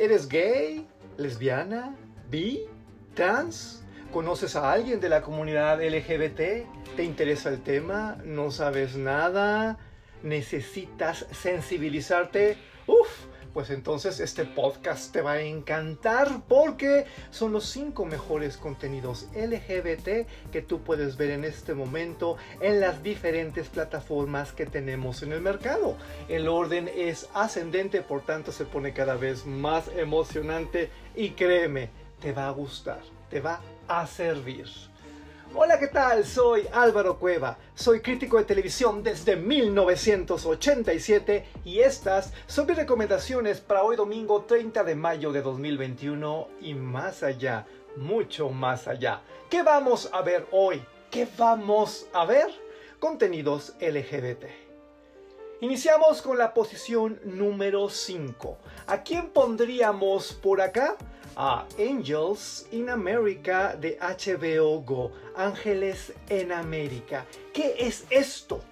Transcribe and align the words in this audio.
¿Eres 0.00 0.30
gay? 0.30 0.86
¿Lesbiana? 1.18 1.94
¿Bi? 2.30 2.62
¿Trans? 3.12 3.84
¿Conoces 4.10 4.56
a 4.56 4.72
alguien 4.72 4.98
de 4.98 5.10
la 5.10 5.20
comunidad 5.20 5.78
LGBT? 5.78 6.96
¿Te 6.96 7.04
interesa 7.04 7.50
el 7.50 7.62
tema? 7.62 8.16
¿No 8.24 8.50
sabes 8.50 8.96
nada? 8.96 9.76
¿Necesitas 10.22 11.26
sensibilizarte? 11.32 12.56
Uf, 12.86 13.26
pues 13.52 13.70
entonces 13.70 14.20
este 14.20 14.44
podcast 14.44 15.12
te 15.12 15.22
va 15.22 15.32
a 15.32 15.42
encantar 15.42 16.42
porque 16.48 17.06
son 17.30 17.52
los 17.52 17.64
cinco 17.66 18.04
mejores 18.04 18.56
contenidos 18.56 19.26
LGBT 19.34 20.26
que 20.52 20.62
tú 20.62 20.82
puedes 20.82 21.16
ver 21.16 21.30
en 21.30 21.44
este 21.44 21.74
momento 21.74 22.36
en 22.60 22.80
las 22.80 23.02
diferentes 23.02 23.68
plataformas 23.68 24.52
que 24.52 24.66
tenemos 24.66 25.22
en 25.22 25.32
el 25.32 25.40
mercado. 25.40 25.96
El 26.28 26.48
orden 26.48 26.90
es 26.94 27.28
ascendente, 27.34 28.02
por 28.02 28.22
tanto 28.22 28.52
se 28.52 28.64
pone 28.64 28.92
cada 28.92 29.16
vez 29.16 29.46
más 29.46 29.88
emocionante 29.96 30.90
y 31.14 31.30
créeme, 31.30 31.90
te 32.20 32.32
va 32.32 32.48
a 32.48 32.52
gustar, 32.52 33.00
te 33.28 33.40
va 33.40 33.60
a 33.88 34.06
servir. 34.06 34.66
Hola, 35.52 35.80
¿qué 35.80 35.88
tal? 35.88 36.24
Soy 36.24 36.68
Álvaro 36.72 37.18
Cueva, 37.18 37.58
soy 37.74 38.00
crítico 38.00 38.38
de 38.38 38.44
televisión 38.44 39.02
desde 39.02 39.34
1987 39.34 41.44
y 41.64 41.80
estas 41.80 42.32
son 42.46 42.68
mis 42.68 42.76
recomendaciones 42.76 43.60
para 43.60 43.82
hoy 43.82 43.96
domingo 43.96 44.42
30 44.42 44.84
de 44.84 44.94
mayo 44.94 45.32
de 45.32 45.42
2021 45.42 46.46
y 46.60 46.74
más 46.74 47.24
allá, 47.24 47.66
mucho 47.96 48.50
más 48.50 48.86
allá. 48.86 49.22
¿Qué 49.50 49.64
vamos 49.64 50.08
a 50.12 50.22
ver 50.22 50.46
hoy? 50.52 50.84
¿Qué 51.10 51.26
vamos 51.36 52.06
a 52.12 52.24
ver? 52.24 52.46
Contenidos 53.00 53.74
LGBT. 53.80 54.69
Iniciamos 55.62 56.22
con 56.22 56.38
la 56.38 56.54
posición 56.54 57.20
número 57.22 57.90
5. 57.90 58.56
¿A 58.86 59.02
quién 59.02 59.28
pondríamos 59.28 60.32
por 60.32 60.62
acá? 60.62 60.96
a 61.36 61.66
Angels 61.78 62.66
in 62.72 62.88
America 62.88 63.76
de 63.76 63.98
HBO 64.00 64.80
Go. 64.80 65.12
Ángeles 65.36 66.12
en 66.28 66.52
América. 66.52 67.26
¿Qué 67.52 67.76
es 67.78 68.06
esto? 68.10 68.62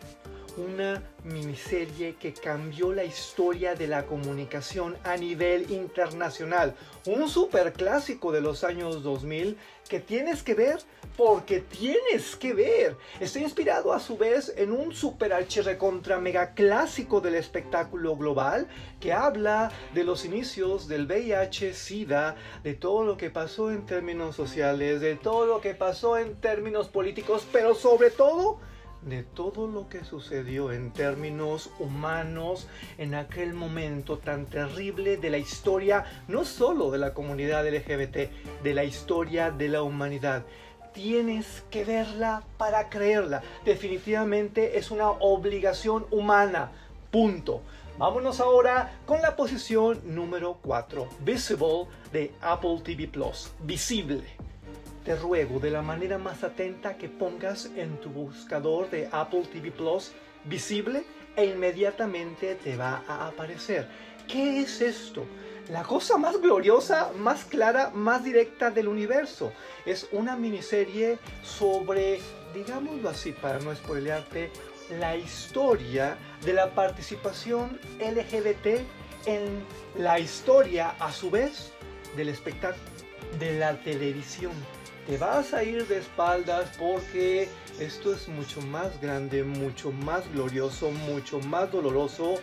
Una 0.58 1.04
miniserie 1.22 2.16
que 2.16 2.32
cambió 2.32 2.92
la 2.92 3.04
historia 3.04 3.76
de 3.76 3.86
la 3.86 4.06
comunicación 4.06 4.96
a 5.04 5.16
nivel 5.16 5.70
internacional. 5.70 6.74
Un 7.06 7.28
super 7.28 7.72
clásico 7.72 8.32
de 8.32 8.40
los 8.40 8.64
años 8.64 9.04
2000 9.04 9.56
que 9.88 10.00
tienes 10.00 10.42
que 10.42 10.54
ver 10.54 10.78
porque 11.16 11.60
tienes 11.60 12.34
que 12.34 12.54
ver. 12.54 12.96
Está 13.20 13.38
inspirado 13.38 13.92
a 13.92 14.00
su 14.00 14.16
vez 14.16 14.52
en 14.56 14.72
un 14.72 14.92
super 14.92 15.32
contra 15.78 16.18
mega 16.18 16.54
clásico 16.54 17.20
del 17.20 17.36
espectáculo 17.36 18.16
global 18.16 18.66
que 18.98 19.12
habla 19.12 19.70
de 19.94 20.02
los 20.02 20.24
inicios 20.24 20.88
del 20.88 21.06
VIH-Sida, 21.06 22.34
de 22.64 22.74
todo 22.74 23.04
lo 23.04 23.16
que 23.16 23.30
pasó 23.30 23.70
en 23.70 23.86
términos 23.86 24.34
sociales, 24.34 25.00
de 25.00 25.14
todo 25.14 25.46
lo 25.46 25.60
que 25.60 25.74
pasó 25.74 26.18
en 26.18 26.34
términos 26.40 26.88
políticos, 26.88 27.46
pero 27.52 27.76
sobre 27.76 28.10
todo 28.10 28.58
de 29.02 29.22
todo 29.22 29.66
lo 29.66 29.88
que 29.88 30.04
sucedió 30.04 30.72
en 30.72 30.92
términos 30.92 31.70
humanos 31.78 32.68
en 32.98 33.14
aquel 33.14 33.54
momento 33.54 34.18
tan 34.18 34.46
terrible 34.46 35.16
de 35.16 35.30
la 35.30 35.38
historia, 35.38 36.04
no 36.28 36.44
solo 36.44 36.90
de 36.90 36.98
la 36.98 37.14
comunidad 37.14 37.68
LGBT, 37.68 38.62
de 38.62 38.74
la 38.74 38.84
historia 38.84 39.50
de 39.50 39.68
la 39.68 39.82
humanidad 39.82 40.44
tienes 40.92 41.62
que 41.70 41.84
verla 41.84 42.42
para 42.56 42.88
creerla. 42.88 43.42
Definitivamente 43.64 44.78
es 44.78 44.90
una 44.90 45.10
obligación 45.10 46.06
humana. 46.10 46.72
Punto. 47.12 47.62
Vámonos 47.98 48.40
ahora 48.40 48.92
con 49.06 49.22
la 49.22 49.34
posición 49.34 50.00
número 50.04 50.58
4, 50.62 51.08
Visible 51.20 51.86
de 52.12 52.32
Apple 52.40 52.80
TV 52.84 53.08
Plus. 53.08 53.50
Visible. 53.60 54.47
Te 55.08 55.16
ruego 55.16 55.58
de 55.58 55.70
la 55.70 55.80
manera 55.80 56.18
más 56.18 56.44
atenta 56.44 56.98
que 56.98 57.08
pongas 57.08 57.70
en 57.74 57.96
tu 57.98 58.10
buscador 58.10 58.90
de 58.90 59.08
Apple 59.10 59.48
TV 59.50 59.70
Plus 59.70 60.12
visible 60.44 61.02
e 61.34 61.46
inmediatamente 61.46 62.56
te 62.56 62.76
va 62.76 63.02
a 63.08 63.28
aparecer. 63.28 63.88
¿Qué 64.30 64.60
es 64.60 64.82
esto? 64.82 65.24
la 65.70 65.82
cosa 65.82 66.18
más 66.18 66.38
gloriosa, 66.42 67.10
más 67.16 67.46
clara, 67.46 67.88
más 67.88 68.22
directa 68.22 68.70
del 68.70 68.86
universo. 68.86 69.50
Es 69.86 70.08
una 70.12 70.36
miniserie 70.36 71.18
sobre, 71.42 72.20
digámoslo 72.52 73.08
así 73.08 73.32
para 73.32 73.60
no 73.60 73.74
spoilearte, 73.74 74.50
la 75.00 75.16
historia 75.16 76.18
de 76.44 76.52
la 76.52 76.74
participación 76.74 77.80
LGBT 77.98 78.84
en 79.24 79.64
la 79.96 80.18
historia, 80.18 80.96
a 81.00 81.10
su 81.12 81.30
vez, 81.30 81.72
del 82.14 82.28
espectáculo, 82.28 82.84
de 83.38 83.58
la 83.58 83.82
televisión. 83.82 84.52
Te 85.08 85.18
vas 85.18 85.52
a 85.54 85.64
ir 85.64 85.88
de 85.88 85.98
espaldas 85.98 86.68
porque 86.78 87.48
esto 87.80 88.12
es 88.12 88.28
mucho 88.28 88.60
más 88.60 89.00
grande, 89.00 89.42
mucho 89.42 89.90
más 89.90 90.30
glorioso, 90.32 90.90
mucho 90.90 91.40
más 91.40 91.72
doloroso 91.72 92.34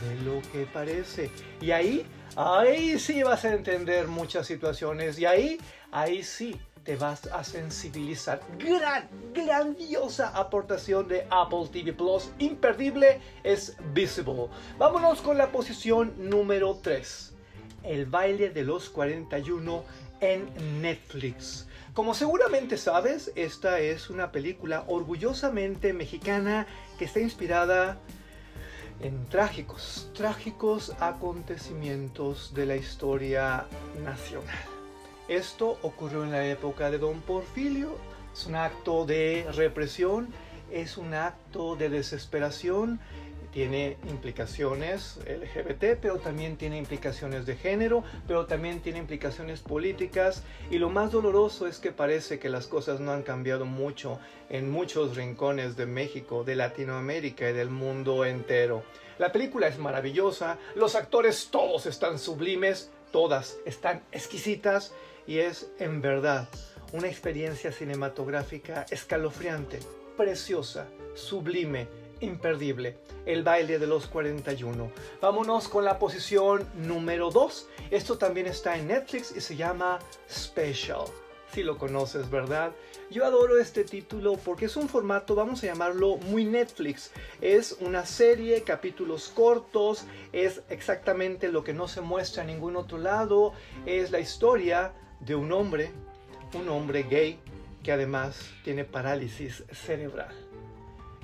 de 0.00 0.24
lo 0.24 0.40
que 0.52 0.64
parece. 0.64 1.30
Y 1.60 1.72
ahí 1.72 2.06
Ahí 2.34 2.98
sí 2.98 3.22
vas 3.22 3.44
a 3.44 3.52
entender 3.52 4.08
muchas 4.08 4.46
situaciones 4.46 5.18
y 5.18 5.26
ahí, 5.26 5.58
ahí 5.90 6.22
sí 6.22 6.58
te 6.82 6.96
vas 6.96 7.26
a 7.26 7.44
sensibilizar. 7.44 8.40
Gran, 8.58 9.06
grandiosa 9.34 10.28
aportación 10.34 11.06
de 11.08 11.26
Apple 11.28 11.68
TV 11.70 11.92
Plus. 11.92 12.30
Imperdible 12.38 13.20
es 13.44 13.76
Visible. 13.92 14.46
Vámonos 14.78 15.20
con 15.20 15.36
la 15.36 15.52
posición 15.52 16.14
número 16.16 16.78
3. 16.82 17.34
El 17.82 18.06
baile 18.06 18.48
de 18.48 18.62
los 18.62 18.88
41 18.88 19.84
en 20.22 20.80
Netflix. 20.80 21.66
Como 21.92 22.14
seguramente 22.14 22.78
sabes, 22.78 23.32
esta 23.34 23.80
es 23.80 24.08
una 24.08 24.32
película 24.32 24.84
orgullosamente 24.86 25.92
mexicana 25.92 26.66
que 26.98 27.04
está 27.04 27.20
inspirada 27.20 27.98
en 29.00 29.28
trágicos, 29.28 30.08
trágicos 30.14 30.94
acontecimientos 31.00 32.54
de 32.54 32.66
la 32.66 32.76
historia 32.76 33.66
nacional. 34.02 34.56
Esto 35.28 35.78
ocurrió 35.82 36.24
en 36.24 36.30
la 36.30 36.46
época 36.46 36.90
de 36.90 36.98
Don 36.98 37.20
Porfirio, 37.20 37.98
es 38.32 38.46
un 38.46 38.54
acto 38.54 39.04
de 39.04 39.46
represión, 39.52 40.28
es 40.70 40.96
un 40.96 41.14
acto 41.14 41.76
de 41.76 41.90
desesperación 41.90 43.00
tiene 43.52 43.98
implicaciones 44.08 45.18
LGBT, 45.26 45.98
pero 46.00 46.18
también 46.18 46.56
tiene 46.56 46.78
implicaciones 46.78 47.44
de 47.44 47.54
género, 47.54 48.02
pero 48.26 48.46
también 48.46 48.80
tiene 48.80 48.98
implicaciones 48.98 49.60
políticas. 49.60 50.42
Y 50.70 50.78
lo 50.78 50.88
más 50.88 51.12
doloroso 51.12 51.66
es 51.66 51.78
que 51.78 51.92
parece 51.92 52.38
que 52.38 52.48
las 52.48 52.66
cosas 52.66 52.98
no 52.98 53.12
han 53.12 53.22
cambiado 53.22 53.66
mucho 53.66 54.18
en 54.48 54.70
muchos 54.70 55.16
rincones 55.16 55.76
de 55.76 55.86
México, 55.86 56.44
de 56.44 56.56
Latinoamérica 56.56 57.50
y 57.50 57.52
del 57.52 57.68
mundo 57.68 58.24
entero. 58.24 58.84
La 59.18 59.30
película 59.30 59.68
es 59.68 59.78
maravillosa, 59.78 60.58
los 60.74 60.94
actores 60.94 61.48
todos 61.50 61.84
están 61.84 62.18
sublimes, 62.18 62.90
todas 63.12 63.58
están 63.66 64.02
exquisitas 64.12 64.94
y 65.26 65.38
es 65.38 65.70
en 65.78 66.00
verdad 66.00 66.48
una 66.92 67.08
experiencia 67.08 67.70
cinematográfica 67.70 68.86
escalofriante, 68.90 69.78
preciosa, 70.16 70.86
sublime 71.14 72.01
imperdible, 72.22 72.96
el 73.26 73.42
baile 73.42 73.78
de 73.78 73.86
los 73.86 74.06
41. 74.06 74.90
Vámonos 75.20 75.68
con 75.68 75.84
la 75.84 75.98
posición 75.98 76.66
número 76.74 77.30
2. 77.30 77.68
Esto 77.90 78.18
también 78.18 78.46
está 78.46 78.78
en 78.78 78.88
Netflix 78.88 79.34
y 79.36 79.40
se 79.40 79.56
llama 79.56 79.98
Special. 80.30 81.04
Si 81.52 81.62
lo 81.62 81.76
conoces, 81.76 82.30
¿verdad? 82.30 82.72
Yo 83.10 83.26
adoro 83.26 83.58
este 83.58 83.84
título 83.84 84.38
porque 84.42 84.64
es 84.64 84.76
un 84.76 84.88
formato, 84.88 85.34
vamos 85.34 85.62
a 85.62 85.66
llamarlo 85.66 86.16
muy 86.16 86.46
Netflix. 86.46 87.10
Es 87.42 87.76
una 87.80 88.06
serie, 88.06 88.62
capítulos 88.62 89.28
cortos, 89.28 90.06
es 90.32 90.62
exactamente 90.70 91.48
lo 91.48 91.62
que 91.62 91.74
no 91.74 91.88
se 91.88 92.00
muestra 92.00 92.42
en 92.42 92.48
ningún 92.48 92.76
otro 92.76 92.96
lado. 92.96 93.52
Es 93.84 94.10
la 94.10 94.18
historia 94.18 94.94
de 95.20 95.34
un 95.34 95.52
hombre, 95.52 95.92
un 96.54 96.70
hombre 96.70 97.02
gay, 97.02 97.38
que 97.82 97.92
además 97.92 98.48
tiene 98.64 98.84
parálisis 98.84 99.64
cerebral. 99.72 100.34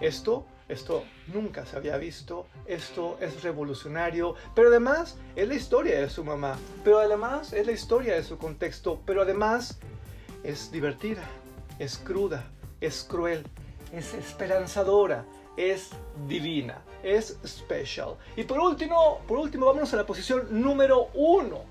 Esto 0.00 0.46
esto 0.68 1.04
nunca 1.32 1.64
se 1.66 1.76
había 1.76 1.96
visto, 1.96 2.46
esto 2.66 3.16
es 3.20 3.42
revolucionario, 3.42 4.34
pero 4.54 4.68
además 4.68 5.16
es 5.34 5.48
la 5.48 5.54
historia 5.54 6.00
de 6.00 6.10
su 6.10 6.24
mamá, 6.24 6.58
pero 6.84 6.98
además 6.98 7.52
es 7.52 7.66
la 7.66 7.72
historia 7.72 8.14
de 8.14 8.22
su 8.22 8.38
contexto, 8.38 9.00
pero 9.06 9.22
además 9.22 9.78
es 10.44 10.70
divertida, 10.70 11.22
es 11.78 11.98
cruda, 11.98 12.44
es 12.80 13.04
cruel, 13.08 13.44
es 13.92 14.14
esperanzadora, 14.14 15.24
es 15.56 15.90
divina, 16.28 16.82
es 17.02 17.38
special. 17.44 18.16
Y 18.36 18.44
por 18.44 18.60
último, 18.60 19.20
por 19.26 19.38
último, 19.38 19.66
vámonos 19.66 19.92
a 19.94 19.96
la 19.96 20.06
posición 20.06 20.46
número 20.50 21.08
uno. 21.14 21.62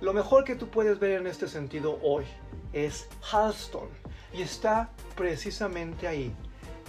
Lo 0.00 0.12
mejor 0.12 0.44
que 0.44 0.56
tú 0.56 0.68
puedes 0.68 0.98
ver 0.98 1.20
en 1.20 1.26
este 1.26 1.48
sentido 1.48 1.98
hoy 2.02 2.24
es 2.72 3.08
Halston. 3.30 3.88
Y 4.32 4.42
está 4.42 4.90
precisamente 5.16 6.06
ahí, 6.06 6.34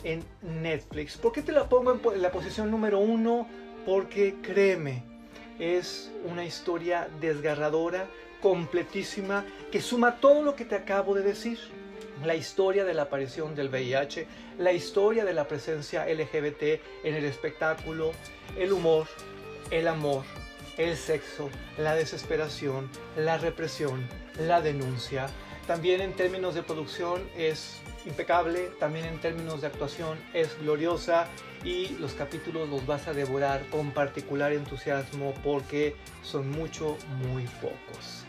en 0.04 0.24
Netflix. 0.42 1.18
¿Por 1.18 1.32
qué 1.32 1.42
te 1.42 1.52
la 1.52 1.70
pongo 1.70 2.14
en 2.14 2.22
la 2.22 2.32
posición 2.32 2.72
número 2.72 3.00
uno? 3.00 3.48
Porque 3.86 4.36
créeme, 4.42 5.04
es 5.60 6.12
una 6.26 6.46
historia 6.46 7.08
desgarradora, 7.20 8.08
completísima, 8.42 9.46
que 9.72 9.82
suma 9.82 10.20
todo 10.20 10.44
lo 10.44 10.56
que 10.56 10.66
te 10.66 10.76
acabo 10.76 11.14
de 11.14 11.22
decir. 11.22 11.60
La 12.24 12.36
historia 12.36 12.84
de 12.84 12.94
la 12.94 13.04
aparición 13.04 13.56
del 13.56 13.70
VIH, 13.70 14.28
la 14.60 14.74
historia 14.74 15.26
de 15.26 15.34
la 15.34 15.48
presencia 15.48 16.06
LGBT 16.06 16.80
en 17.04 17.16
el 17.16 17.26
espectáculo, 17.26 18.12
el 18.58 18.74
humor, 18.74 19.08
el 19.72 19.88
amor, 19.88 20.24
el 20.78 20.98
sexo, 20.98 21.50
la 21.78 21.96
desesperación, 21.96 22.90
la 23.16 23.38
represión, 23.38 24.08
la 24.40 24.62
denuncia. 24.62 25.28
También 25.68 26.02
en 26.02 26.14
términos 26.14 26.54
de 26.54 26.64
producción 26.64 27.24
es 27.38 27.82
impecable, 28.06 28.72
también 28.80 29.06
en 29.06 29.20
términos 29.20 29.62
de 29.62 29.68
actuación 29.68 30.18
es 30.34 30.58
gloriosa 30.60 31.28
y 31.64 31.90
los 32.00 32.14
capítulos 32.14 32.70
los 32.70 32.86
vas 32.86 33.08
a 33.08 33.14
devorar 33.14 33.66
con 33.68 33.92
particular 33.92 34.54
entusiasmo 34.54 35.34
porque 35.44 35.96
son 36.24 36.50
mucho, 36.50 36.98
muy 37.28 37.44
pocos. 37.62 38.26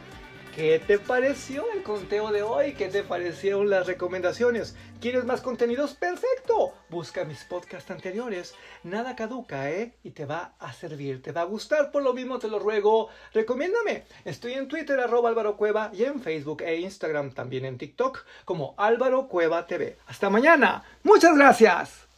¿Qué 0.54 0.78
te 0.86 0.98
pareció 0.98 1.64
el 1.72 1.82
conteo 1.82 2.30
de 2.30 2.42
hoy? 2.42 2.74
¿Qué 2.74 2.88
te 2.88 3.02
parecieron 3.02 3.70
las 3.70 3.86
recomendaciones? 3.86 4.76
¿Quieres 5.00 5.24
más 5.24 5.40
contenidos? 5.40 5.94
Perfecto. 5.94 6.74
Busca 6.90 7.24
mis 7.24 7.42
podcasts 7.44 7.90
anteriores. 7.90 8.54
Nada 8.82 9.16
caduca, 9.16 9.70
¿eh? 9.70 9.94
Y 10.04 10.10
te 10.10 10.26
va 10.26 10.52
a 10.58 10.74
servir, 10.74 11.22
te 11.22 11.32
va 11.32 11.40
a 11.40 11.44
gustar. 11.44 11.90
Por 11.90 12.02
lo 12.02 12.12
mismo 12.12 12.38
te 12.38 12.48
lo 12.48 12.58
ruego. 12.58 13.08
Recomiéndame. 13.32 14.04
Estoy 14.26 14.52
en 14.52 14.68
Twitter 14.68 15.00
arroba 15.00 15.30
Álvaro 15.30 15.56
Cueva 15.56 15.90
y 15.94 16.04
en 16.04 16.20
Facebook 16.20 16.60
e 16.60 16.76
Instagram 16.80 17.32
también 17.32 17.64
en 17.64 17.78
TikTok 17.78 18.26
como 18.44 18.74
Álvaro 18.76 19.28
Cueva 19.28 19.66
TV. 19.66 19.96
Hasta 20.06 20.28
mañana. 20.28 20.84
Muchas 21.02 21.34
gracias. 21.34 22.11